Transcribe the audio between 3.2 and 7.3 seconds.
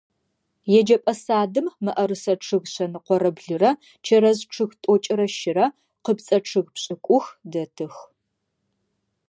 блырэ, чэрэз чъыг тӏокӏырэ щырэ, къыпцӏэ чъыг пшӏыкӏух